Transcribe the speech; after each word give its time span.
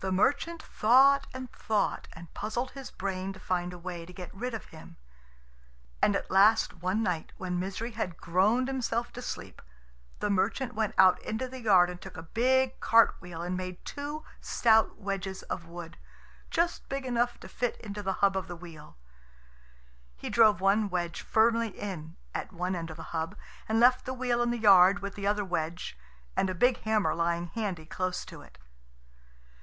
The 0.00 0.10
merchant 0.10 0.60
thought 0.60 1.28
and 1.32 1.48
thought, 1.52 2.08
and 2.12 2.34
puzzled 2.34 2.72
his 2.72 2.90
brain 2.90 3.32
to 3.34 3.38
find 3.38 3.72
a 3.72 3.78
way 3.78 4.04
to 4.04 4.12
get 4.12 4.34
rid 4.34 4.52
of 4.52 4.64
him. 4.74 4.96
And 6.02 6.16
at 6.16 6.28
last 6.28 6.74
one 6.82 7.04
night, 7.04 7.32
when 7.36 7.60
Misery 7.60 7.92
had 7.92 8.16
groaned 8.16 8.66
himself 8.66 9.12
to 9.12 9.22
sleep, 9.22 9.62
the 10.18 10.28
merchant 10.28 10.74
went 10.74 10.96
out 10.98 11.22
into 11.22 11.46
the 11.46 11.60
yard 11.60 11.88
and 11.88 12.00
took 12.00 12.16
a 12.16 12.22
big 12.24 12.80
cart 12.80 13.14
wheel 13.20 13.42
and 13.42 13.56
made 13.56 13.84
two 13.84 14.24
stout 14.40 14.96
wedges 14.96 15.44
of 15.44 15.66
wood, 15.66 15.98
just 16.50 16.88
big 16.88 17.06
enough 17.06 17.38
to 17.38 17.46
fit 17.46 17.76
into 17.76 18.02
the 18.02 18.14
hub 18.14 18.36
of 18.36 18.48
the 18.48 18.56
wheel. 18.56 18.96
He 20.16 20.28
drove 20.30 20.60
one 20.60 20.90
wedge 20.90 21.22
firmly 21.22 21.68
in 21.68 22.16
at 22.34 22.52
one 22.52 22.74
end 22.74 22.90
of 22.90 22.96
the 22.96 23.04
hub, 23.14 23.36
and 23.68 23.78
left 23.78 24.04
the 24.04 24.14
wheel 24.14 24.42
in 24.42 24.50
the 24.50 24.58
yard 24.58 24.98
with 24.98 25.14
the 25.14 25.28
other 25.28 25.44
wedge, 25.44 25.96
and 26.36 26.50
a 26.50 26.56
big 26.56 26.78
hammer 26.78 27.14
lying 27.14 27.46
handy 27.46 27.86
close 27.86 28.24
to 28.24 28.40
it. 28.42 28.58